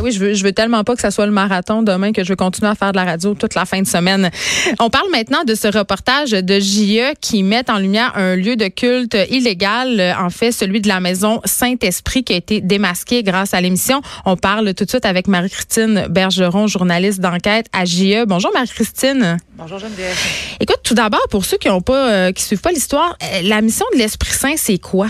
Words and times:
Eh 0.00 0.02
oui, 0.02 0.12
je 0.12 0.18
veux, 0.18 0.32
je 0.32 0.42
veux 0.42 0.52
tellement 0.52 0.82
pas 0.82 0.94
que 0.94 1.02
ça 1.02 1.10
soit 1.10 1.26
le 1.26 1.32
marathon 1.32 1.82
demain 1.82 2.12
que 2.12 2.24
je 2.24 2.30
veux 2.30 2.36
continuer 2.36 2.70
à 2.70 2.74
faire 2.74 2.92
de 2.92 2.96
la 2.96 3.04
radio 3.04 3.34
toute 3.34 3.54
la 3.54 3.66
fin 3.66 3.82
de 3.82 3.86
semaine. 3.86 4.30
On 4.78 4.88
parle 4.88 5.10
maintenant 5.12 5.44
de 5.44 5.54
ce 5.54 5.68
reportage 5.68 6.30
de 6.30 6.58
JE 6.58 7.12
qui 7.20 7.42
met 7.42 7.70
en 7.70 7.76
lumière 7.76 8.12
un 8.16 8.34
lieu 8.34 8.56
de 8.56 8.68
culte 8.68 9.14
illégal, 9.28 10.16
en 10.18 10.30
fait 10.30 10.52
celui 10.52 10.80
de 10.80 10.88
la 10.88 11.00
maison 11.00 11.42
Saint-Esprit 11.44 12.24
qui 12.24 12.32
a 12.32 12.36
été 12.36 12.62
démasqué 12.62 13.22
grâce 13.22 13.52
à 13.52 13.60
l'émission. 13.60 14.00
On 14.24 14.38
parle 14.38 14.72
tout 14.72 14.86
de 14.86 14.88
suite 14.88 15.04
avec 15.04 15.28
Marie-Christine 15.28 16.06
Bergeron, 16.08 16.66
journaliste 16.66 17.20
d'enquête 17.20 17.66
à 17.74 17.84
JE. 17.84 18.24
Bonjour 18.26 18.52
Marie-Christine. 18.54 19.36
Bonjour 19.58 19.80
Geneviève. 19.80 20.16
Écoute, 20.60 20.80
tout 20.82 20.94
d'abord 20.94 21.28
pour 21.30 21.44
ceux 21.44 21.58
qui 21.58 21.68
ont 21.68 21.82
pas 21.82 22.10
euh, 22.10 22.32
qui 22.32 22.42
suivent 22.42 22.62
pas 22.62 22.72
l'histoire, 22.72 23.18
euh, 23.22 23.42
la 23.42 23.60
mission 23.60 23.84
de 23.92 23.98
l'Esprit 23.98 24.32
Saint 24.32 24.54
c'est 24.56 24.78
quoi? 24.78 25.08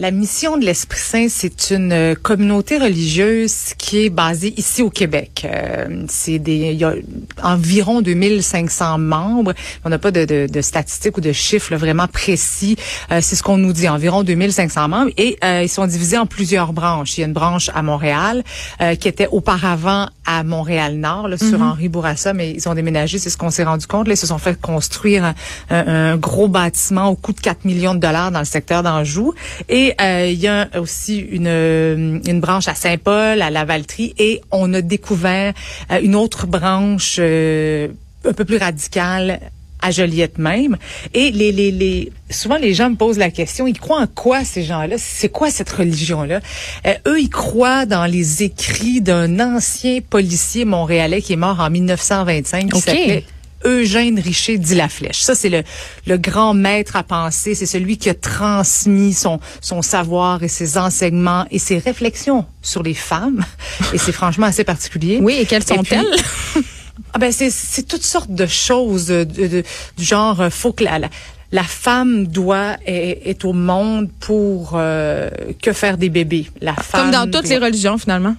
La 0.00 0.12
mission 0.12 0.56
de 0.56 0.64
l'Esprit 0.64 0.98
Saint, 0.98 1.26
c'est 1.28 1.72
une 1.72 1.92
euh, 1.92 2.14
communauté 2.14 2.78
religieuse 2.78 3.74
qui 3.76 4.06
est 4.06 4.08
basée 4.08 4.54
ici 4.56 4.80
au 4.80 4.88
Québec. 4.88 5.44
Euh, 5.44 6.06
c'est 6.08 6.38
des, 6.38 6.70
il 6.72 6.78
y 6.78 6.84
a 6.84 6.94
environ 7.42 8.00
2500 8.00 8.96
membres. 8.96 9.52
On 9.84 9.90
n'a 9.90 9.98
pas 9.98 10.10
de, 10.10 10.24
de, 10.24 10.46
de, 10.50 10.60
statistiques 10.62 11.18
ou 11.18 11.20
de 11.20 11.32
chiffres 11.32 11.76
vraiment 11.76 12.06
précis. 12.06 12.76
Euh, 13.12 13.18
c'est 13.20 13.36
ce 13.36 13.42
qu'on 13.42 13.58
nous 13.58 13.74
dit, 13.74 13.90
environ 13.90 14.22
2500 14.22 14.88
membres. 14.88 15.10
Et 15.18 15.36
euh, 15.44 15.64
ils 15.64 15.68
sont 15.68 15.86
divisés 15.86 16.16
en 16.16 16.24
plusieurs 16.24 16.72
branches. 16.72 17.18
Il 17.18 17.20
y 17.20 17.24
a 17.24 17.26
une 17.26 17.34
branche 17.34 17.68
à 17.74 17.82
Montréal 17.82 18.42
euh, 18.80 18.94
qui 18.94 19.06
était 19.06 19.28
auparavant 19.30 20.08
à 20.38 20.44
Montréal-Nord, 20.44 21.28
là, 21.28 21.36
sur 21.36 21.58
Mhm. 21.58 21.62
Henri 21.62 21.88
Bourassa, 21.88 22.32
mais 22.32 22.50
ils 22.52 22.68
ont 22.68 22.74
déménagé, 22.74 23.18
c'est 23.18 23.30
ce 23.30 23.36
qu'on 23.36 23.50
s'est 23.50 23.64
rendu 23.64 23.86
compte. 23.86 24.06
Là, 24.06 24.14
ils 24.14 24.16
se 24.16 24.26
sont 24.26 24.38
fait 24.38 24.60
construire 24.60 25.24
un, 25.24 25.34
un- 25.70 26.12
un 26.12 26.16
gros 26.16 26.46
bâtiment 26.48 27.08
au 27.08 27.16
coût 27.16 27.32
de 27.32 27.40
4 27.40 27.64
millions 27.64 27.94
de 27.94 28.00
dollars 28.00 28.30
dans 28.30 28.38
le 28.38 28.44
secteur 28.44 28.82
d'Anjou. 28.82 29.34
Et 29.68 29.94
euh, 30.00 30.26
il 30.28 30.38
y 30.38 30.46
a 30.48 30.68
aussi 30.78 31.18
une, 31.18 31.46
euh, 31.48 32.18
une 32.26 32.40
branche 32.40 32.68
à 32.68 32.74
Saint-Paul, 32.74 33.42
à 33.42 33.50
Lavaltrie, 33.50 34.14
et 34.18 34.40
on 34.52 34.72
a 34.74 34.80
découvert 34.82 35.52
euh, 35.90 36.00
une 36.02 36.14
autre 36.14 36.46
branche 36.46 37.16
euh, 37.18 37.88
un 38.28 38.32
peu 38.32 38.44
plus 38.44 38.58
radicale 38.58 39.40
à 39.82 39.90
Joliette 39.90 40.38
même. 40.38 40.76
Et 41.14 41.30
les, 41.30 41.52
les, 41.52 41.70
les, 41.70 42.12
souvent 42.30 42.56
les 42.56 42.74
gens 42.74 42.90
me 42.90 42.96
posent 42.96 43.18
la 43.18 43.30
question, 43.30 43.66
ils 43.66 43.78
croient 43.78 44.00
en 44.00 44.06
quoi 44.06 44.44
ces 44.44 44.62
gens-là? 44.64 44.96
C'est 44.98 45.28
quoi 45.28 45.50
cette 45.50 45.70
religion-là? 45.70 46.40
Euh, 46.86 46.94
eux, 47.06 47.20
ils 47.20 47.30
croient 47.30 47.86
dans 47.86 48.06
les 48.06 48.42
écrits 48.42 49.00
d'un 49.00 49.40
ancien 49.40 50.00
policier 50.00 50.64
montréalais 50.64 51.22
qui 51.22 51.32
est 51.32 51.36
mort 51.36 51.60
en 51.60 51.70
1925 51.70 52.72
qui 52.72 52.80
s'appelait 52.80 53.24
Eugène 53.64 54.18
Richer 54.18 54.58
dit 54.58 54.74
la 54.74 54.88
flèche. 54.88 55.20
Ça, 55.20 55.34
c'est 55.34 55.50
le, 55.50 55.62
le 56.06 56.16
grand 56.16 56.54
maître 56.54 56.96
à 56.96 57.02
penser. 57.02 57.54
C'est 57.54 57.66
celui 57.66 57.98
qui 57.98 58.08
a 58.08 58.14
transmis 58.14 59.12
son, 59.12 59.38
son 59.60 59.82
savoir 59.82 60.42
et 60.42 60.48
ses 60.48 60.78
enseignements 60.78 61.46
et 61.50 61.58
ses 61.58 61.78
réflexions 61.78 62.46
sur 62.62 62.82
les 62.82 62.94
femmes. 62.94 63.44
Et 63.92 63.98
c'est 63.98 64.12
franchement 64.20 64.46
assez 64.46 64.64
particulier. 64.64 65.18
Oui, 65.20 65.36
et 65.38 65.46
quelles 65.46 65.66
sont-elles? 65.66 66.06
Ah 67.12 67.18
ben 67.18 67.32
c'est 67.32 67.50
c'est 67.50 67.82
toutes 67.88 68.04
sortes 68.04 68.30
de 68.30 68.46
choses 68.46 69.06
de, 69.06 69.24
de- 69.24 69.64
du 69.96 70.04
genre 70.04 70.40
euh, 70.40 70.50
faut 70.50 70.72
que 70.72 70.84
la, 70.84 70.98
la 70.98 71.08
la 71.52 71.64
femme 71.64 72.28
doit 72.28 72.76
est, 72.86 73.22
est 73.28 73.44
au 73.44 73.52
monde 73.52 74.08
pour 74.20 74.72
euh, 74.74 75.28
que 75.60 75.72
faire 75.72 75.98
des 75.98 76.08
bébés. 76.08 76.46
La 76.60 76.74
Comme 76.74 76.84
femme 76.84 77.10
dans 77.10 77.24
toutes 77.24 77.42
doit- 77.46 77.58
les 77.58 77.58
religions 77.58 77.98
finalement. 77.98 78.36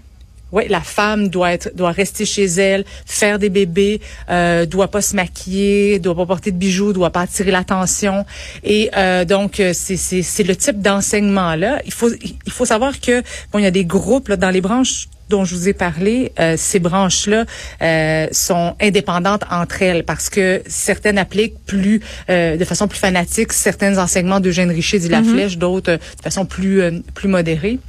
oui, 0.54 0.64
la 0.70 0.80
femme 0.82 1.28
doit 1.28 1.52
être 1.52 1.76
doit 1.76 1.92
rester 1.92 2.26
chez 2.26 2.46
elle, 2.46 2.86
faire 3.06 3.38
des 3.40 3.50
bébés, 3.50 4.00
euh, 4.30 4.66
doit 4.66 4.88
pas 4.90 5.02
se 5.02 5.14
maquiller, 5.16 6.00
doit 6.00 6.16
pas 6.16 6.26
porter 6.26 6.52
de 6.52 6.58
bijoux, 6.58 6.94
doit 6.94 7.10
pas 7.10 7.22
attirer 7.22 7.52
l'attention. 7.52 8.26
Et 8.64 8.90
euh, 8.96 9.26
donc 9.26 9.60
euh, 9.60 9.72
c'est 9.74 9.98
c'est 9.98 10.22
c'est 10.22 10.44
le 10.44 10.56
type 10.56 10.82
d'enseignement 10.82 11.56
là. 11.56 11.82
Il 11.86 11.92
faut 11.94 12.10
il 12.46 12.52
faut 12.52 12.66
savoir 12.66 13.02
que 13.02 13.22
bon 13.52 13.60
il 13.60 13.64
y 13.64 13.68
a 13.68 13.72
des 13.72 13.86
groupes 13.86 14.30
là, 14.30 14.38
dans 14.38 14.50
les 14.52 14.62
branches 14.62 15.10
dont 15.32 15.46
je 15.46 15.56
vous 15.56 15.68
ai 15.70 15.74
parlé, 15.74 16.32
euh, 16.40 16.56
ces 16.58 16.80
branches-là 16.80 17.46
euh, 17.82 18.28
sont 18.32 18.76
indépendantes 18.80 19.44
entre 19.50 19.82
elles 19.82 20.04
parce 20.04 20.30
que 20.30 20.62
certaines 20.68 21.18
appliquent 21.18 21.60
plus 21.66 22.02
euh, 22.30 22.58
de 22.58 22.66
façon 22.66 22.88
plus 22.88 23.00
fanatique 23.00 23.54
certains 23.54 23.98
enseignements 23.98 24.42
d'Eugène 24.42 24.70
Richer 24.70 25.00
dit 25.00 25.10
la 25.10 25.24
flèche, 25.24 25.58
d'autres 25.58 25.94
euh, 25.94 25.98
de 25.98 26.22
façon 26.22 26.46
plus 26.46 26.82
euh, 26.82 26.92
plus 27.16 27.30
modérée. 27.30 27.80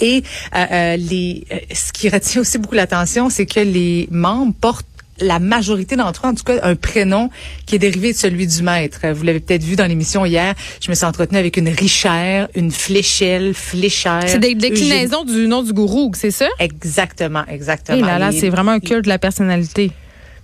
Et 0.00 0.22
euh, 0.54 0.66
euh, 0.72 0.96
les, 0.96 1.44
ce 1.72 1.92
qui 1.92 2.08
retient 2.08 2.40
aussi 2.40 2.58
beaucoup 2.58 2.74
l'attention, 2.74 3.30
c'est 3.30 3.46
que 3.46 3.60
les 3.60 4.08
membres 4.10 4.54
portent 4.60 4.86
la 5.22 5.38
majorité 5.38 5.96
d'entre 5.96 6.26
eux, 6.26 6.30
en 6.30 6.34
tout 6.34 6.44
cas, 6.44 6.58
un 6.62 6.74
prénom 6.74 7.30
qui 7.66 7.76
est 7.76 7.78
dérivé 7.78 8.12
de 8.12 8.18
celui 8.18 8.46
du 8.46 8.62
maître. 8.62 9.00
Vous 9.12 9.22
l'avez 9.24 9.40
peut-être 9.40 9.62
vu 9.64 9.76
dans 9.76 9.86
l'émission 9.86 10.24
hier. 10.26 10.54
Je 10.80 10.90
me 10.90 10.94
suis 10.94 11.04
entretenue 11.04 11.38
avec 11.38 11.56
une 11.56 11.68
Richère, 11.68 12.48
une 12.54 12.70
Fléchelle, 12.70 13.54
Fléchère. 13.54 14.24
C'est 14.26 14.38
des 14.38 14.54
déclinaisons 14.54 15.24
du 15.24 15.46
nom 15.46 15.62
du 15.62 15.72
gourou, 15.72 16.10
c'est 16.14 16.30
ça? 16.30 16.48
Exactement, 16.58 17.44
exactement. 17.48 17.98
Et 17.98 18.00
là, 18.02 18.18
là, 18.18 18.30
Les- 18.30 18.40
c'est 18.40 18.48
vraiment 18.50 18.72
un 18.72 18.80
culte 18.80 19.04
de 19.04 19.08
la 19.08 19.18
personnalité. 19.18 19.90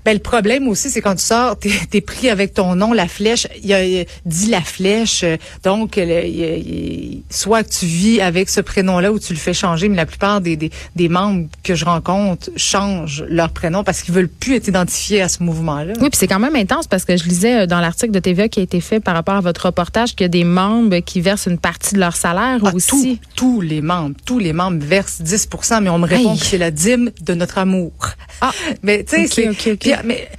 Ben, 0.09 0.15
le 0.15 0.21
problème 0.23 0.69
aussi, 0.69 0.89
c'est 0.89 1.03
quand 1.03 1.17
tu 1.17 1.23
sors, 1.23 1.59
t'es 1.59 1.71
es 1.93 2.01
pris 2.01 2.31
avec 2.31 2.55
ton 2.55 2.75
nom, 2.75 2.95
la 2.95 3.07
flèche. 3.09 3.47
Il 3.63 3.67
y 3.69 3.75
a 3.75 3.79
euh, 3.81 4.05
dit 4.25 4.47
la 4.49 4.63
flèche. 4.63 5.23
euh, 5.23 5.37
Donc, 5.65 5.97
le- 5.97 6.03
il 6.25 6.37
y 6.37 6.45
a- 6.45 6.57
il 6.57 7.15
y 7.15 7.19
a- 7.19 7.35
soit 7.35 7.63
que 7.63 7.69
tu 7.69 7.85
vis 7.85 8.19
avec 8.23 8.49
ce 8.49 8.63
prénom-là 8.63 9.13
ou 9.13 9.19
tu 9.19 9.35
le 9.35 9.39
fais 9.39 9.53
changer, 9.53 9.91
mais 9.91 9.97
la 9.97 10.07
plupart 10.07 10.41
des, 10.41 10.57
des, 10.57 10.71
des 10.97 11.11
membres 11.11 11.47
que 11.63 11.75
je 11.75 11.85
rencontre 11.85 12.49
changent 12.57 13.23
leur 13.29 13.51
prénom 13.51 13.85
parce 13.85 14.01
qu'ils 14.01 14.15
veulent 14.15 14.31
plus 14.31 14.55
être 14.55 14.69
identifiés 14.69 15.21
à 15.21 15.29
ce 15.29 15.43
mouvement-là. 15.43 15.93
Oui, 16.01 16.09
puis 16.09 16.17
c'est 16.19 16.27
quand 16.27 16.39
même 16.39 16.57
intense 16.57 16.87
parce 16.87 17.05
que 17.05 17.15
je 17.19 17.25
lisais 17.25 17.61
euh, 17.63 17.67
dans 17.67 17.81
l'article 17.81 18.13
de 18.13 18.19
TVA 18.19 18.49
qui 18.49 18.61
a 18.61 18.63
été 18.63 18.81
fait 18.81 19.01
par 19.01 19.13
rapport 19.15 19.35
à 19.35 19.41
votre 19.43 19.67
reportage 19.67 20.13
qu'il 20.17 20.23
y 20.23 20.25
a 20.25 20.29
des 20.29 20.45
membres 20.45 21.01
qui 21.01 21.21
versent 21.21 21.49
une 21.49 21.59
partie 21.59 21.95
de 21.97 22.01
leur 22.01 22.17
salaire 22.17 22.61
Ah, 22.65 22.71
aussi. 22.75 22.89
tous, 22.89 23.19
tous 23.37 23.61
les 23.61 23.83
membres, 23.83 24.15
tous 24.25 24.39
les 24.39 24.55
membres 24.55 24.83
versent 24.83 25.21
10% 25.21 25.83
mais 25.83 25.91
on 25.91 25.99
me 25.99 26.07
répond 26.07 26.35
que 26.35 26.47
c'est 26.47 26.57
la 26.57 26.71
dîme 26.71 27.11
de 27.21 27.35
notre 27.35 27.59
amour. 27.59 27.93
Ah, 28.41 28.53
mais 28.83 29.05
tu 29.05 29.17
sais, 29.17 29.25
ok, 29.27 29.33
c'est- 29.35 29.49
ok, 29.51 29.69
ok. 29.75 29.79
puis, 29.81 29.93
mais 30.05 30.29
euh, 30.31 30.38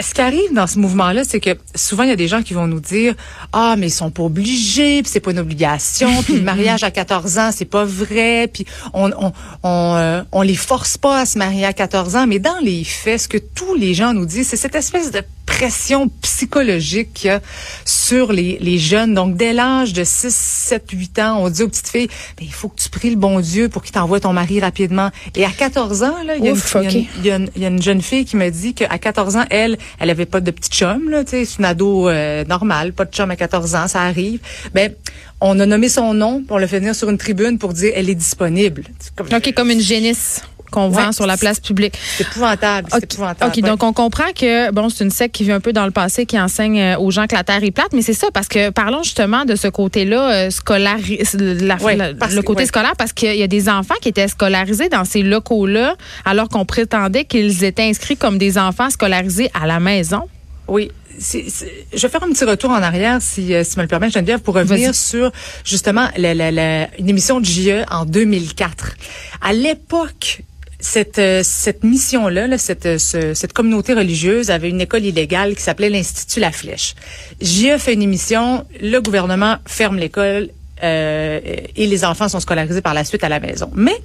ce 0.00 0.14
qui 0.14 0.20
arrive 0.20 0.52
dans 0.54 0.66
ce 0.66 0.78
mouvement-là, 0.78 1.22
c'est 1.24 1.40
que 1.40 1.50
souvent 1.74 2.02
il 2.04 2.08
y 2.08 2.12
a 2.12 2.16
des 2.16 2.28
gens 2.28 2.42
qui 2.42 2.54
vont 2.54 2.66
nous 2.66 2.80
dire 2.80 3.14
ah 3.52 3.74
mais 3.78 3.86
ils 3.88 3.90
sont 3.90 4.10
pas 4.10 4.22
obligés, 4.22 5.02
puis 5.02 5.10
c'est 5.12 5.20
pas 5.20 5.30
une 5.32 5.38
obligation, 5.38 6.22
puis 6.22 6.34
le 6.34 6.42
mariage 6.42 6.84
à 6.84 6.90
14 6.90 7.38
ans 7.38 7.50
c'est 7.52 7.64
pas 7.64 7.84
vrai, 7.84 8.48
puis 8.52 8.64
on 8.94 9.10
on 9.18 9.32
on, 9.62 9.94
euh, 9.96 10.22
on 10.32 10.42
les 10.42 10.54
force 10.56 10.96
pas 10.98 11.20
à 11.20 11.26
se 11.26 11.38
marier 11.38 11.64
à 11.64 11.72
14 11.72 12.16
ans, 12.16 12.26
mais 12.26 12.38
dans 12.38 12.58
les 12.62 12.84
faits, 12.84 13.20
ce 13.22 13.28
que 13.28 13.38
tous 13.38 13.74
les 13.74 13.94
gens 13.94 14.12
nous 14.12 14.26
disent, 14.26 14.48
c'est 14.48 14.56
cette 14.56 14.74
espèce 14.74 15.10
de 15.10 15.22
pression 15.46 16.08
psychologique 16.22 17.12
qu'il 17.14 17.28
y 17.28 17.30
a 17.30 17.40
sur 17.86 18.32
les, 18.32 18.58
les 18.60 18.78
jeunes. 18.78 19.14
Donc, 19.14 19.36
dès 19.36 19.52
l'âge 19.54 19.92
de 19.94 20.04
6, 20.04 20.32
7, 20.34 20.84
8 20.92 21.18
ans, 21.20 21.38
on 21.42 21.48
dit 21.48 21.62
aux 21.62 21.68
petites 21.68 21.88
filles, 21.88 22.08
Ben, 22.36 22.44
il 22.46 22.52
faut 22.52 22.68
que 22.68 22.80
tu 22.80 22.90
pries 22.90 23.10
le 23.10 23.16
bon 23.16 23.40
Dieu 23.40 23.68
pour 23.70 23.82
qu'il 23.82 23.92
t'envoie 23.92 24.20
ton 24.20 24.32
mari 24.34 24.60
rapidement. 24.60 25.10
Et 25.34 25.44
à 25.46 25.50
14 25.50 26.02
ans, 26.02 26.22
là, 26.24 26.36
il 26.36 26.44
y, 26.44 26.48
a 26.48 26.50
une- 26.50 26.56
Ouf, 26.56 26.74
y 26.74 26.76
a 26.76 26.82
une- 26.82 26.88
ok. 26.88 27.06
il 27.18 27.26
y 27.26 27.30
a 27.30 27.36
une- 27.36 27.50
il 27.56 27.62
y 27.62 27.64
a 27.64 27.68
une 27.68 27.82
jeune 27.82 28.02
fille 28.02 28.24
qui 28.26 28.36
me 28.36 28.50
dit 28.50 28.74
qu'à 28.74 28.98
14 28.98 29.36
ans, 29.36 29.44
elle, 29.50 29.78
elle 29.98 30.10
avait 30.10 30.26
pas 30.26 30.40
de 30.40 30.50
petit 30.50 30.70
chum, 30.70 31.10
là, 31.10 31.24
tu 31.24 31.44
c'est 31.44 31.58
une 31.58 31.64
ado 31.64 32.08
euh, 32.08 32.44
normale, 32.44 32.92
pas 32.92 33.04
de 33.04 33.10
chum 33.12 33.30
à 33.30 33.36
14 33.36 33.74
ans, 33.74 33.88
ça 33.88 34.02
arrive. 34.02 34.40
Ben, 34.74 34.92
on 35.40 35.58
a 35.60 35.66
nommé 35.66 35.88
son 35.88 36.14
nom, 36.14 36.42
on 36.50 36.58
l'a 36.58 36.66
fait 36.66 36.78
venir 36.80 36.94
sur 36.94 37.08
une 37.10 37.18
tribune 37.18 37.58
pour 37.58 37.72
dire, 37.72 37.92
elle 37.94 38.10
est 38.10 38.14
disponible. 38.14 38.84
Comme- 39.16 39.28
OK, 39.32 39.52
comme 39.54 39.70
une 39.70 39.80
génisse 39.80 40.42
qu'on 40.70 40.88
vend 40.88 41.06
Ouais. 41.06 41.12
sur 41.12 41.26
la 41.26 41.36
place 41.36 41.60
publique. 41.60 41.94
C'est 42.16 42.24
épouvantable, 42.24 42.88
c'est 42.90 42.96
OK, 42.98 43.02
épouvantable. 43.04 43.50
OK, 43.50 43.62
Ouais. 43.62 43.68
donc 43.70 43.82
on 43.82 43.92
comprend 43.92 44.30
que 44.34 44.70
bon, 44.72 44.88
c'est 44.88 45.04
une 45.04 45.10
secte 45.10 45.34
qui 45.34 45.44
vit 45.44 45.52
un 45.52 45.60
peu 45.60 45.72
dans 45.72 45.84
le 45.84 45.90
passé, 45.90 46.26
qui 46.26 46.38
enseigne 46.38 46.80
euh, 46.80 46.98
aux 46.98 47.10
gens 47.10 47.26
que 47.26 47.34
la 47.34 47.44
Terre 47.44 47.62
est 47.62 47.70
plate, 47.70 47.92
mais 47.92 48.02
c'est 48.02 48.14
ça 48.14 48.28
parce 48.32 48.48
que 48.48 48.70
parlons 48.70 49.02
justement 49.02 49.44
de 49.44 49.56
ce 49.56 49.68
côté-là 49.68 50.30
euh, 50.46 50.50
scolaire, 50.50 50.98
la- 51.34 51.76
Ouais, 51.76 51.96
la- 51.96 52.14
parce 52.14 52.34
le 52.34 52.42
côté 52.42 52.66
scolaire, 52.66 52.94
parce 52.96 53.12
qu'il 53.12 53.36
y 53.36 53.42
a 53.42 53.46
des 53.46 53.68
enfants 53.68 53.94
qui 54.00 54.08
étaient 54.08 54.28
scolarisés 54.28 54.88
dans 54.88 55.04
ces 55.04 55.22
locaux-là, 55.22 55.94
alors 56.24 56.48
qu'on 56.48 56.64
prétendait 56.64 57.24
qu'ils 57.24 57.64
étaient 57.64 57.82
inscrits 57.84 58.16
comme 58.16 58.38
des 58.38 58.58
enfants 58.58 58.90
scolarisés 58.90 59.50
à 59.54 59.66
la 59.66 59.80
maison. 59.80 60.22
Oui. 60.66 60.90
je 61.20 62.00
vais 62.02 62.08
faire 62.08 62.22
un 62.22 62.28
petit 62.30 62.44
retour 62.44 62.70
en 62.70 62.82
arrière, 62.82 63.18
si, 63.20 63.52
euh, 63.52 63.64
si 63.64 63.76
me 63.76 63.82
le 63.82 63.88
permet, 63.88 64.08
Geneviève, 64.10 64.38
pour 64.40 64.54
revenir 64.54 64.94
sur 64.94 65.32
justement 65.64 66.08
la, 66.16 66.32
la, 66.34 66.50
la- 66.52 66.88
une 66.98 67.08
émission 67.08 67.40
de 67.40 67.44
JE 67.44 67.84
en 67.90 68.04
2004. 68.04 68.92
À 69.40 69.52
l'époque, 69.52 70.42
cette, 70.80 71.18
euh, 71.18 71.42
cette 71.44 71.82
mission-là, 71.84 72.46
là, 72.46 72.58
cette, 72.58 72.86
euh, 72.86 72.98
ce- 72.98 73.34
cette 73.34 73.52
communauté 73.52 73.94
religieuse 73.94 74.50
avait 74.50 74.68
une 74.70 74.80
école 74.80 75.04
illégale 75.04 75.54
qui 75.56 75.62
s'appelait 75.62 75.90
l'Institut 75.90 76.40
La 76.40 76.52
Flèche. 76.52 76.94
JE 77.40 77.76
fait 77.78 77.94
une 77.94 78.02
émission, 78.02 78.64
le 78.80 79.00
gouvernement 79.00 79.56
ferme 79.66 79.96
l'école, 79.96 80.50
euh, 80.84 81.40
et 81.74 81.86
les 81.88 82.04
enfants 82.04 82.28
sont 82.28 82.38
scolarisés 82.38 82.80
par 82.82 82.94
la 82.94 83.02
suite 83.02 83.24
à 83.24 83.28
la 83.28 83.40
maison. 83.40 83.68
Mais 83.74 83.96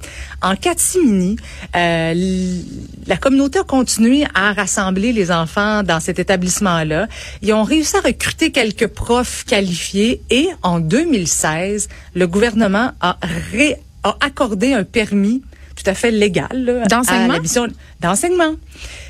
en 0.42 0.56
catimini, 0.56 1.36
euh, 1.76 2.12
la 3.06 3.16
communauté 3.16 3.60
a 3.60 3.62
continué 3.62 4.24
à 4.34 4.52
rassembler 4.52 5.12
les 5.12 5.30
enfants 5.30 5.84
dans 5.84 6.00
cet 6.00 6.18
établissement-là. 6.18 7.06
Ils 7.42 7.52
ont 7.52 7.62
réussi 7.62 7.96
à 7.96 8.00
recruter 8.00 8.50
quelques 8.50 8.88
profs 8.88 9.44
qualifiés 9.44 10.20
et 10.30 10.48
en 10.62 10.80
2016, 10.80 11.88
le 12.16 12.26
gouvernement 12.26 12.90
a, 13.00 13.18
ré- 13.52 13.76
a 14.02 14.16
accordé 14.20 14.72
un 14.72 14.82
permis 14.82 15.42
tout 15.84 15.90
à 15.90 15.94
fait 15.94 16.10
légal. 16.10 16.84
D'enseignement? 16.88 17.38
D'enseignement. 18.00 18.54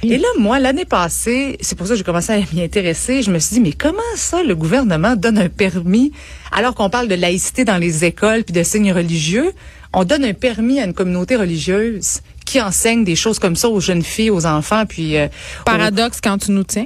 Et 0.03 0.19
là, 0.19 0.29
moi, 0.39 0.59
l'année 0.59 0.85
passée, 0.85 1.57
c'est 1.61 1.77
pour 1.77 1.87
ça 1.87 1.93
que 1.93 1.99
j'ai 1.99 2.05
commencé 2.05 2.33
à 2.33 2.39
m'y 2.53 2.63
intéresser, 2.63 3.23
je 3.23 3.31
me 3.31 3.39
suis 3.39 3.55
dit, 3.55 3.61
mais 3.61 3.73
comment 3.73 4.03
ça, 4.17 4.43
le 4.43 4.55
gouvernement 4.57 5.17
donne 5.17 5.39
un 5.39 5.49
permis, 5.49 6.13
alors 6.53 6.75
qu'on 6.75 6.91
parle 6.91 7.09
de 7.09 7.15
laïcité 7.15 7.65
dans 7.65 7.79
les 7.79 8.05
écoles 8.05 8.45
puis 8.45 8.53
de 8.53 8.63
signes 8.63 8.93
religieux, 8.93 9.53
on 9.93 10.05
donne 10.05 10.25
un 10.25 10.35
permis 10.35 10.81
à 10.81 10.85
une 10.85 10.95
communauté 10.95 11.37
religieuse 11.37 12.21
qui 12.45 12.61
enseigne 12.61 13.05
des 13.05 13.17
choses 13.17 13.39
comme 13.39 13.57
ça 13.57 13.69
aux 13.69 13.81
jeunes 13.81 14.03
filles, 14.03 14.31
aux 14.31 14.45
enfants, 14.45 14.85
puis... 14.87 15.17
Euh, 15.17 15.29
Paradoxe 15.65 16.21
quand 16.21 16.39
tu 16.39 16.51
nous 16.51 16.65
tiens. 16.65 16.85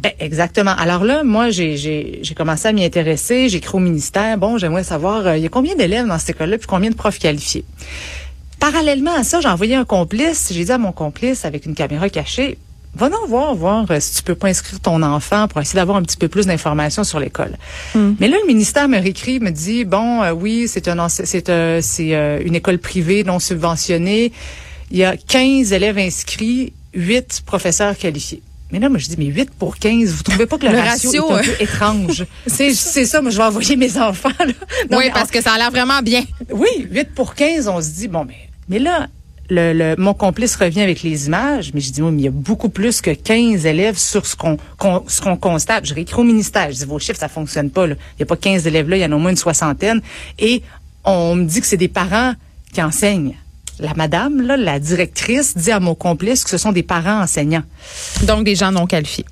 Ben, 0.00 0.12
exactement. 0.20 0.74
Alors 0.78 1.04
là, 1.04 1.24
moi, 1.24 1.50
j'ai 1.50 2.22
commencé 2.36 2.68
à 2.68 2.72
m'y 2.72 2.84
intéresser. 2.84 3.48
J'ai 3.48 3.58
écrit 3.58 3.74
au 3.74 3.80
ministère. 3.80 4.38
Bon, 4.38 4.56
j'aimerais 4.56 4.84
savoir, 4.84 5.26
euh, 5.26 5.36
il 5.36 5.42
y 5.42 5.46
a 5.46 5.48
combien 5.48 5.74
d'élèves 5.74 6.06
dans 6.06 6.18
cette 6.18 6.30
école-là, 6.30 6.56
puis 6.58 6.68
combien 6.68 6.90
de 6.90 6.94
profs 6.94 7.18
qualifiés? 7.18 7.64
Parallèlement 8.60 9.14
à 9.14 9.24
ça, 9.24 9.40
j'ai 9.40 9.48
envoyé 9.48 9.74
un 9.74 9.84
complice. 9.84 10.50
J'ai 10.52 10.64
dit 10.64 10.72
à 10.72 10.78
mon 10.78 10.92
complice, 10.92 11.44
avec 11.44 11.66
une 11.66 11.74
caméra 11.74 12.08
cachée, 12.08 12.58
va 12.94 13.08
donc 13.08 13.28
voir, 13.28 13.54
voir 13.54 13.86
euh, 13.90 14.00
si 14.00 14.16
tu 14.16 14.22
peux 14.22 14.34
pas 14.34 14.48
inscrire 14.48 14.80
ton 14.80 15.02
enfant 15.02 15.46
pour 15.46 15.60
essayer 15.60 15.76
d'avoir 15.76 15.96
un 15.96 16.02
petit 16.02 16.16
peu 16.16 16.28
plus 16.28 16.46
d'informations 16.46 17.04
sur 17.04 17.20
l'école. 17.20 17.56
Hmm. 17.94 18.14
Mais 18.18 18.28
là, 18.28 18.36
le 18.40 18.46
ministère 18.46 18.88
me 18.88 18.98
réécrit, 18.98 19.40
me 19.40 19.50
dit, 19.50 19.84
bon, 19.84 20.22
euh, 20.22 20.32
oui, 20.32 20.66
c'est 20.68 20.88
un, 20.88 21.08
c'est 21.08 21.26
c'est 21.82 22.42
une 22.44 22.54
école 22.54 22.78
privée 22.78 23.24
non 23.24 23.38
subventionnée. 23.38 24.32
Il 24.90 24.96
y 24.96 25.04
a 25.04 25.16
15 25.16 25.72
élèves 25.72 25.98
inscrits, 25.98 26.72
8 26.94 27.42
professeurs 27.46 27.96
qualifiés. 27.96 28.42
Mais 28.70 28.78
là, 28.80 28.88
moi, 28.88 28.98
je 28.98 29.08
dis, 29.08 29.16
mais 29.18 29.26
8 29.26 29.50
pour 29.58 29.78
15, 29.78 30.10
vous 30.10 30.22
trouvez 30.22 30.46
pas 30.46 30.58
que 30.58 30.66
le, 30.66 30.78
ratio, 30.78 31.30
est 31.30 31.32
un 31.32 31.42
peu 31.42 31.62
étrange? 31.62 32.26
c'est, 32.46 32.74
ça, 32.74 33.22
moi, 33.22 33.30
je 33.30 33.36
vais 33.36 33.44
envoyer 33.44 33.76
mes 33.76 33.96
enfants. 33.98 34.28
oui, 34.90 35.10
parce 35.12 35.30
que 35.30 35.40
ça 35.40 35.52
a 35.52 35.58
l'air 35.58 35.70
vraiment 35.70 36.02
bien. 36.02 36.24
Oui, 36.50 36.68
8 36.90 37.14
pour 37.14 37.34
15, 37.34 37.68
on 37.68 37.80
se 37.80 37.88
dit, 37.90 38.08
bon, 38.08 38.24
mais, 38.24 38.47
mais 38.68 38.78
là, 38.78 39.08
mon 39.96 40.12
complice 40.14 40.56
revient 40.56 40.82
avec 40.82 41.02
les 41.02 41.26
images, 41.26 41.72
mais 41.72 41.80
je 41.80 41.90
dis, 41.90 42.02
oui, 42.02 42.10
mais 42.12 42.22
il 42.22 42.24
y 42.24 42.28
a 42.28 42.30
beaucoup 42.30 42.68
plus 42.68 43.00
que 43.00 43.10
15 43.10 43.64
élèves 43.64 43.96
sur 43.96 44.26
ce 44.26 44.36
qu'on 44.36 45.36
constate. 45.36 45.86
Je 45.86 45.94
réécris 45.94 46.20
au 46.20 46.24
ministère, 46.24 46.70
je 46.70 46.76
dis, 46.78 46.84
vos 46.84 46.98
chiffres, 46.98 47.18
ça 47.18 47.28
fonctionne 47.28 47.70
pas. 47.70 47.86
Là. 47.86 47.94
Il 47.94 48.18
n'y 48.18 48.22
a 48.24 48.26
pas 48.26 48.36
15 48.36 48.66
élèves 48.66 48.88
là, 48.88 48.96
il 48.96 49.00
y 49.00 49.04
en 49.06 49.12
a 49.12 49.16
au 49.16 49.18
moins 49.18 49.30
une 49.30 49.36
soixantaine. 49.36 50.02
Et 50.38 50.62
on 51.04 51.34
me 51.34 51.44
dit 51.44 51.60
que 51.60 51.66
c'est 51.66 51.78
des 51.78 51.88
parents 51.88 52.34
qui 52.72 52.82
enseignent 52.82 53.34
la 53.80 53.94
madame, 53.94 54.42
la 54.42 54.80
directrice, 54.80 55.56
dit 55.56 55.70
à 55.70 55.80
mon 55.80 55.94
complice 55.94 56.44
que 56.44 56.50
ce 56.50 56.58
sont 56.58 56.72
des 56.72 56.82
parents 56.82 57.22
enseignants. 57.22 57.62
Donc 58.24 58.44
des 58.44 58.56
gens 58.56 58.72
non 58.72 58.86
qualifiés. 58.86 59.24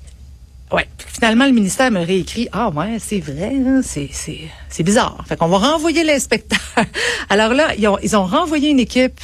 Oui. 0.71 0.81
Finalement, 0.97 1.45
le 1.45 1.51
ministère 1.51 1.91
me 1.91 2.05
réécrit 2.05 2.49
Ah 2.51 2.69
ouais, 2.69 2.97
c'est 2.99 3.19
vrai, 3.19 3.53
hein, 3.55 3.81
c'est, 3.83 4.09
c'est, 4.11 4.41
c'est 4.69 4.83
bizarre. 4.83 5.23
Fait 5.27 5.37
qu'on 5.37 5.47
va 5.47 5.57
renvoyer 5.57 6.03
l'inspecteur. 6.03 6.59
Alors 7.29 7.53
là, 7.53 7.73
ils 7.77 7.87
ont, 7.87 7.97
ils 8.03 8.15
ont 8.15 8.25
renvoyé 8.25 8.69
une 8.69 8.79
équipe 8.79 9.19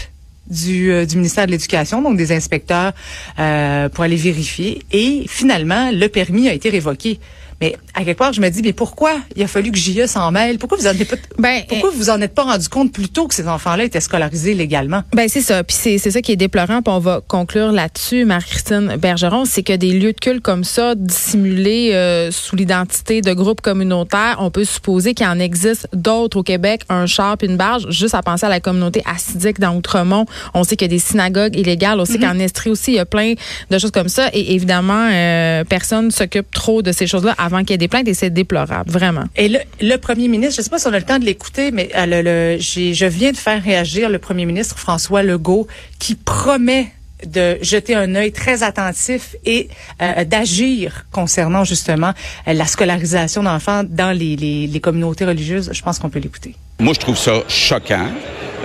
du, 0.54 0.92
euh, 0.92 1.06
du 1.06 1.18
ministère 1.18 1.46
de 1.46 1.52
l'Éducation, 1.52 2.02
donc 2.02 2.18
des 2.18 2.32
inspecteurs, 2.32 2.94
euh, 3.40 3.90
pour 3.90 4.04
aller 4.04 4.16
vérifier. 4.16 4.84
Et 4.92 5.26
finalement, 5.28 5.92
le 5.92 6.08
permis 6.08 6.48
a 6.48 6.54
été 6.54 6.70
révoqué. 6.70 7.20
Mais 7.64 7.78
à 7.94 8.04
quelque 8.04 8.18
part, 8.18 8.34
je 8.34 8.42
me 8.42 8.50
dis, 8.50 8.62
mais 8.62 8.74
pourquoi 8.74 9.14
il 9.38 9.44
a 9.44 9.48
fallu 9.48 9.72
que 9.72 9.78
JE 9.78 10.06
s'en 10.06 10.32
mêle? 10.32 10.58
Pourquoi 10.58 10.78
vous 10.78 10.86
en 10.88 10.92
êtes 10.92 11.08
pas, 11.08 11.16
ben, 11.38 11.62
pourquoi 11.70 11.92
vous 11.92 12.10
en 12.10 12.20
êtes 12.20 12.34
pas 12.34 12.44
rendu 12.44 12.68
compte 12.68 12.92
plus 12.92 13.08
tôt 13.08 13.26
que 13.28 13.34
ces 13.34 13.48
enfants-là 13.48 13.86
étaient 13.86 14.02
scolarisés 14.02 14.54
légalement? 14.54 15.04
Ben, 15.14 15.30
c'est 15.30 15.40
ça. 15.40 15.64
Puis 15.64 15.78
c'est, 15.80 15.98
c'est 15.98 16.12
ça 16.12 16.22
qui 16.22 16.34
est 16.34 16.36
déplorant. 16.36 16.82
Puis 16.82 16.94
on 16.94 17.00
va 17.00 17.22
conclure 17.26 17.72
là-dessus, 17.72 18.26
Marie-Christine 18.26 18.98
Bergeron. 18.98 19.46
C'est 19.46 19.64
que 19.64 19.72
des 19.74 19.94
lieux 19.94 20.12
de 20.12 20.20
culte 20.20 20.42
comme 20.42 20.66
ça, 20.66 20.96
dissimulés 20.96 21.92
euh, 21.94 22.32
sous 22.32 22.58
l'identité 22.58 23.22
de 23.22 23.34
groupes 23.34 23.62
communautaires, 23.62 24.38
on 24.40 24.52
peut 24.52 24.66
supposer 24.66 25.14
qu'il 25.14 25.28
en 25.28 25.40
existe 25.40 25.88
d'autres 25.94 26.38
au 26.38 26.44
Québec, 26.44 26.82
un 26.90 27.06
char 27.06 27.38
puis 27.38 27.48
une 27.48 27.56
barge. 27.56 27.90
Juste 27.90 28.16
à 28.16 28.22
penser 28.22 28.46
à 28.46 28.50
la 28.50 28.60
communauté 28.60 29.04
assidique 29.06 29.62
dans 29.62 29.74
Outremont. 29.76 30.26
On 30.54 30.64
sait 30.64 30.76
qu'il 30.76 30.88
y 30.88 30.92
a 30.92 30.96
des 30.96 31.00
synagogues 31.00 31.56
illégales. 31.56 32.00
On 32.00 32.06
sait 32.06 32.18
mm-hmm. 32.18 32.34
qu'en 32.34 32.40
Estrie 32.40 32.70
aussi, 32.70 32.92
il 32.92 32.96
y 32.96 33.00
a 33.00 33.06
plein 33.06 33.34
de 33.70 33.78
choses 33.78 33.92
comme 33.92 34.10
ça. 34.10 34.30
Et 34.34 34.54
évidemment, 34.54 35.10
euh, 35.12 35.64
personne 35.64 36.12
s'occupe 36.12 36.52
trop 36.52 36.82
de 36.82 36.92
ces 36.92 37.08
choses-là 37.08 37.36
avant 37.38 37.60
qu'il 37.60 37.72
y 37.72 37.74
ait 37.74 37.78
des 37.78 37.88
plaintes 37.88 38.08
et 38.08 38.14
c'est 38.14 38.30
déplorable, 38.30 38.90
vraiment. 38.92 39.24
Et 39.36 39.50
le, 39.50 39.60
le, 39.82 39.98
premier 39.98 40.28
ministre, 40.28 40.56
je 40.56 40.62
ne 40.62 40.64
sais 40.64 40.70
pas 40.70 40.80
si 40.80 40.88
on 40.88 40.94
a 40.94 41.00
le 41.00 41.06
temps 41.06 41.20
de 41.20 41.26
l'écouter, 41.26 41.72
mais 41.72 41.90
euh, 41.96 42.06
le, 42.06 42.22
le, 42.22 42.60
je 42.60 43.06
viens 43.06 43.32
de 43.32 43.38
faire 43.38 43.62
réagir 43.62 44.10
le 44.10 44.20
premier 44.20 44.46
ministre 44.46 44.78
François 44.78 45.24
Legault 45.24 45.68
qui 46.00 46.16
promet 46.16 46.92
de 47.26 47.58
jeter 47.62 47.96
un 47.96 48.16
œil 48.16 48.32
très 48.32 48.64
attentif 48.64 49.36
et 49.46 49.70
euh, 50.02 50.26
d'agir 50.26 51.06
concernant 51.12 51.64
justement 51.64 52.14
euh, 52.48 52.54
la 52.54 52.66
scolarisation 52.66 53.44
d'enfants 53.44 53.84
dans 53.88 54.12
les, 54.12 54.36
les, 54.36 54.68
les, 54.68 54.80
communautés 54.80 55.26
religieuses. 55.26 55.70
Je 55.74 55.82
pense 55.82 56.00
qu'on 56.00 56.10
peut 56.10 56.20
l'écouter. 56.20 56.56
Moi, 56.80 56.94
je 56.94 57.00
trouve 57.00 57.18
ça 57.18 57.44
choquant, 57.48 58.10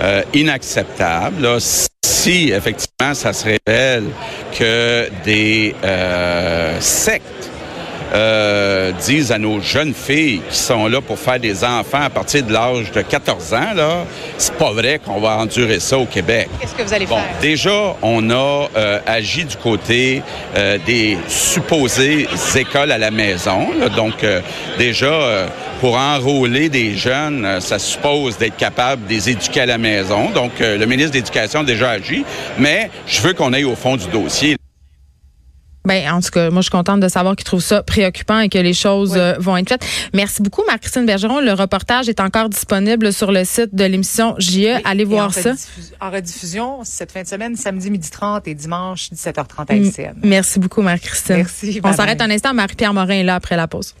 euh, 0.01 0.23
inacceptable. 0.33 1.47
Si 1.61 2.51
effectivement 2.51 3.13
ça 3.13 3.31
se 3.31 3.45
révèle 3.45 4.03
que 4.57 5.09
des 5.23 5.73
sectes 6.81 7.38
euh, 8.13 8.91
disent 8.91 9.31
à 9.31 9.37
nos 9.37 9.59
jeunes 9.59 9.93
filles 9.93 10.41
qui 10.49 10.57
sont 10.57 10.87
là 10.87 11.01
pour 11.01 11.19
faire 11.19 11.39
des 11.39 11.63
enfants 11.63 12.01
à 12.01 12.09
partir 12.09 12.43
de 12.43 12.51
l'âge 12.51 12.91
de 12.91 13.01
14 13.01 13.53
ans, 13.53 13.73
là, 13.75 14.05
c'est 14.37 14.53
pas 14.55 14.71
vrai 14.71 14.99
qu'on 15.03 15.19
va 15.19 15.37
endurer 15.37 15.79
ça 15.79 15.97
au 15.97 16.05
Québec. 16.05 16.49
Qu'est-ce 16.59 16.73
que 16.73 16.83
vous 16.83 16.93
allez 16.93 17.05
bon, 17.05 17.17
faire? 17.17 17.39
Déjà, 17.41 17.95
on 18.01 18.29
a 18.29 18.67
euh, 18.75 18.99
agi 19.05 19.45
du 19.45 19.55
côté 19.55 20.21
euh, 20.55 20.77
des 20.85 21.17
supposées 21.27 22.27
écoles 22.55 22.91
à 22.91 22.97
la 22.97 23.11
maison. 23.11 23.67
donc, 23.95 24.25
déjà, 24.77 25.47
pour 25.79 25.95
enrôler 25.95 26.69
des 26.69 26.95
jeunes, 26.95 27.59
ça 27.61 27.79
suppose 27.79 28.37
d'être 28.37 28.57
capable 28.57 29.05
de 29.05 29.13
les 29.13 29.29
éduquer 29.29 29.61
à 29.61 29.65
la 29.65 29.77
maison. 29.77 30.29
Donc, 30.31 30.51
le 30.59 30.85
ministre 30.85 31.11
de 31.11 31.17
l'Éducation 31.17 31.61
a 31.61 31.63
déjà 31.63 31.91
agi, 31.91 32.25
mais 32.57 32.89
je 33.07 33.21
veux 33.21 33.33
qu'on 33.33 33.53
aille 33.53 33.65
au 33.65 33.75
fond 33.75 33.95
du 33.95 34.07
dossier. 34.07 34.58
Ben, 35.85 36.11
en 36.11 36.19
tout 36.21 36.29
cas, 36.29 36.49
moi, 36.49 36.59
je 36.61 36.63
suis 36.63 36.71
contente 36.71 36.99
de 36.99 37.07
savoir 37.07 37.35
qu'ils 37.35 37.45
trouvent 37.45 37.61
ça 37.61 37.81
préoccupant 37.83 38.39
et 38.39 38.49
que 38.49 38.57
les 38.57 38.73
choses 38.73 39.13
euh, 39.15 39.35
vont 39.39 39.55
être 39.57 39.69
faites. 39.69 39.85
Merci 40.13 40.41
beaucoup, 40.41 40.61
Marc-Christine 40.67 41.05
Bergeron. 41.05 41.39
Le 41.39 41.53
reportage 41.53 42.09
est 42.09 42.19
encore 42.19 42.49
disponible 42.49 43.13
sur 43.13 43.31
le 43.31 43.45
site 43.45 43.73
de 43.73 43.85
l'émission 43.85 44.35
JE. 44.37 44.81
Allez 44.83 45.05
voir 45.05 45.33
ça. 45.33 45.53
En 46.01 46.11
rediffusion, 46.11 46.79
cette 46.83 47.11
fin 47.11 47.23
de 47.23 47.27
semaine, 47.27 47.55
samedi 47.55 47.89
midi 47.89 48.09
30 48.09 48.47
et 48.47 48.55
dimanche 48.55 49.09
17h30 49.11 49.65
à 49.69 49.75
LCN. 49.75 50.15
Merci 50.23 50.59
beaucoup, 50.59 50.81
Marc-Christine. 50.81 51.37
Merci. 51.37 51.81
On 51.83 51.93
s'arrête 51.93 52.21
un 52.21 52.29
instant. 52.29 52.53
Marie-Pierre 52.53 52.93
Morin 52.93 53.15
est 53.15 53.23
là 53.23 53.35
après 53.35 53.55
la 53.55 53.67
pause. 53.67 53.95